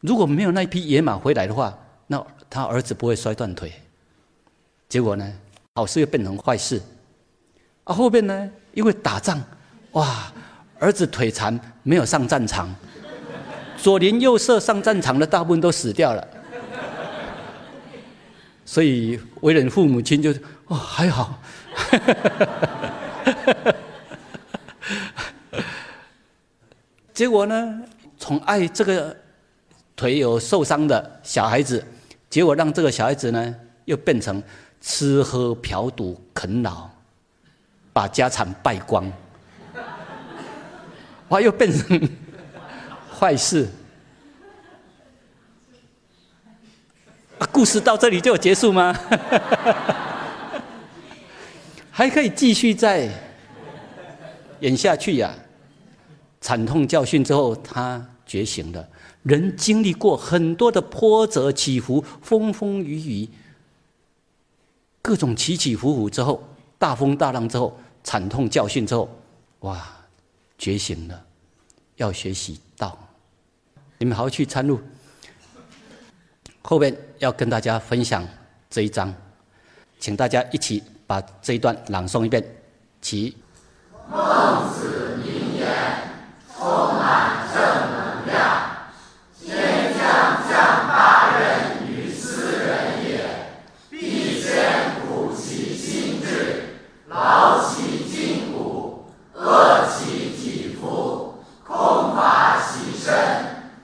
[0.00, 3.70] 如果没有那匹野马回来的话，那他儿子不会摔断腿。
[4.88, 5.30] 结果呢，
[5.74, 6.80] 好事又变成坏事。
[7.84, 8.50] 啊，后边呢？
[8.74, 9.42] 因为打仗，
[9.92, 10.32] 哇，
[10.78, 12.72] 儿子腿残，没有上战场，
[13.76, 16.26] 左邻右舍上战场的大部分都死掉了，
[18.64, 20.32] 所以为人父母亲就
[20.68, 21.38] 哦还好，
[27.12, 27.82] 结果呢，
[28.18, 29.14] 宠爱这个
[29.96, 31.84] 腿有受伤的小孩子，
[32.30, 33.54] 结果让这个小孩子呢
[33.84, 34.40] 又变成
[34.80, 36.88] 吃喝嫖赌啃老。
[37.92, 39.10] 把家产败光，
[41.28, 41.40] 哇！
[41.40, 42.08] 又变成
[43.18, 43.68] 坏事。
[47.50, 48.98] 故事到这里就结束吗？
[51.90, 53.10] 还可以继续再
[54.60, 55.34] 演下去呀！
[56.40, 58.88] 惨痛教训之后，他觉醒了。
[59.22, 63.28] 人经历过很多的波折起伏、风风雨雨，
[65.02, 66.48] 各种起起伏伏之后。
[66.78, 69.08] 大风大浪之后，惨痛教训之后，
[69.60, 69.80] 哇，
[70.58, 71.24] 觉醒了，
[71.96, 72.98] 要学习道，
[73.98, 74.80] 你们好好去参入。
[76.62, 78.26] 后面要跟大家分享
[78.68, 79.12] 这一章，
[79.98, 82.44] 请大家一起把这一段朗诵一遍，
[83.00, 83.36] 起。
[84.72, 85.68] 子名言，
[86.56, 88.34] 充满正能量。
[89.40, 90.02] 天将
[90.48, 93.54] 降大任于斯人也，
[93.88, 96.76] 必先苦其心志。
[97.08, 101.34] 劳其筋骨，饿其体肤，
[101.64, 103.12] 空乏其身，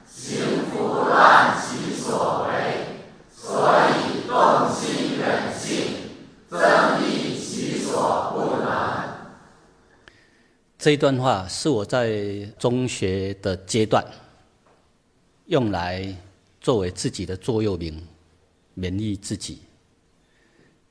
[0.06, 5.94] 行拂乱其所为，所以动心忍性，
[6.48, 8.68] 增益其所不能。
[10.78, 14.04] 这一段话是我在中学的阶段
[15.46, 16.14] 用来
[16.60, 18.00] 作为自己的座右铭，
[18.76, 19.58] 勉励自己。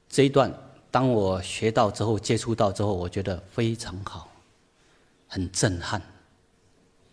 [0.10, 0.54] 这一段。
[0.90, 4.32] 当我学到之后，接触到之后，我觉得非常好，
[5.28, 6.02] 很震撼，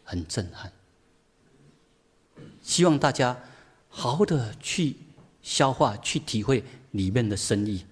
[0.05, 0.73] 很震撼。
[2.63, 3.37] 希望大家
[3.89, 4.97] 好好的去
[5.43, 7.85] 消化、去体会里面的深意。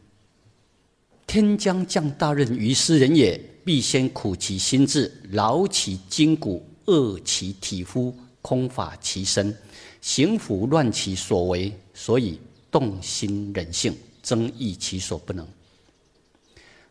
[1.27, 9.57] 天将降大任于斯人也，必先苦其心志，劳其筋骨，饿其体肤，空乏其身，
[10.01, 12.41] 行拂乱其所为，所以
[12.71, 15.47] 动心忍性，增益其所不能。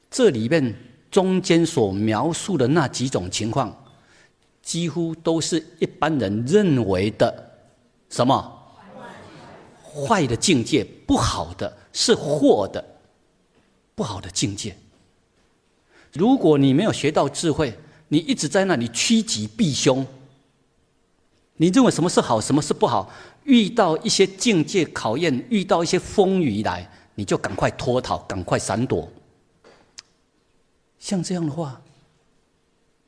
[0.10, 0.74] 这里面
[1.10, 3.76] 中间所描述的那几种情况，
[4.62, 7.52] 几乎都是一般人认为的
[8.10, 8.58] 什么
[9.84, 12.84] 坏的境界，不好的，是祸的，
[13.94, 14.76] 不好的境界。
[16.14, 17.78] 如果你没有学到智慧，
[18.10, 20.06] 你一直在那里趋吉避凶。
[21.58, 23.12] 你认为什么是好，什么是不好？
[23.44, 29.08] 遇到一些境界考验，遇到一些风雨来，你就赶快脱逃，赶快闪躲。
[31.00, 31.82] 像这样的话，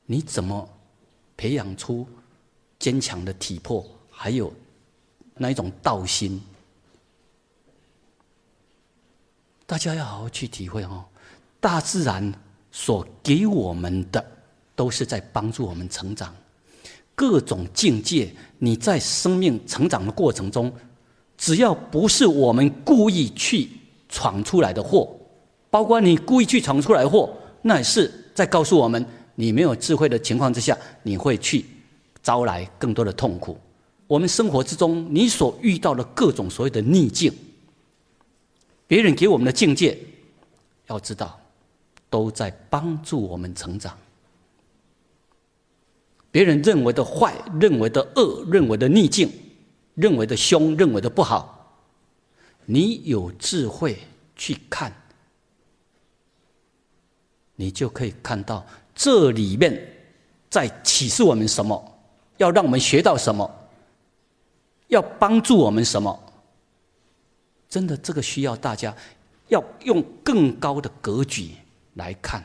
[0.06, 0.68] 你怎么
[1.36, 2.08] 培养出
[2.80, 4.54] 坚强的体魄，还有
[5.36, 6.42] 那一种道心？
[9.66, 11.06] 大家要好好去体会哦。
[11.60, 12.34] 大自然
[12.74, 14.26] 所给我们的，
[14.76, 16.36] 都是在帮助我们成长。
[17.14, 20.74] 各种境界，你在生命成长的过程中，
[21.38, 23.70] 只要不是我们故意去
[24.10, 25.16] 闯出来的祸，
[25.70, 29.06] 包括你故意去闯出来的祸，那也是在告诉我们，
[29.36, 31.64] 你没有智慧的情况之下，你会去
[32.24, 33.56] 招来更多的痛苦。
[34.08, 37.32] 我们生活之中，你所遇到的各种所谓的逆境，
[38.88, 39.96] 别人给我们的境界，
[40.88, 41.40] 要知道，
[42.14, 43.98] 都在帮助我们成长。
[46.30, 49.32] 别人认为的坏、认为的恶、认为的逆境、
[49.96, 51.76] 认为的凶、认为的不好，
[52.68, 53.98] 你有智慧
[54.36, 54.94] 去看，
[57.56, 59.84] 你就可以看到这里面
[60.52, 61.84] 在启示我们什么，
[62.38, 63.50] 要让我们学到什么，
[64.90, 66.20] 要帮助我们什么。
[67.68, 68.96] 真的，这个需要大家
[69.48, 71.56] 要用更高的格局
[71.96, 72.44] 来看。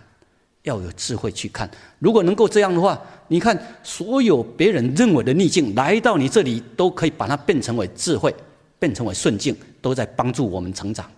[0.63, 8.35] 要有智慧去看，如果能够这样的话，你看所有别人认为的逆境来到你这里，都可以把它变成为智慧，
[8.79, 11.11] 变成为顺境，都在帮助我们成长。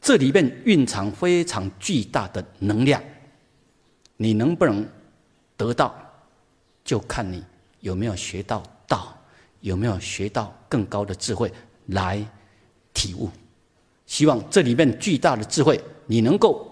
[0.00, 3.00] 这里面蕴藏非常巨大的能量，
[4.16, 4.84] 你能不能
[5.56, 5.94] 得到，
[6.82, 7.44] 就看你
[7.80, 9.16] 有没有学到道，
[9.60, 11.52] 有没有学到更高的智慧
[11.86, 12.26] 来
[12.92, 13.30] 体悟。
[14.06, 16.70] 希望这里面巨大的智慧，你能够。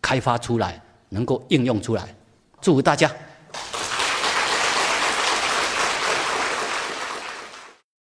[0.00, 2.14] 开发出来，能够应用出来，
[2.62, 3.10] 祝福大家。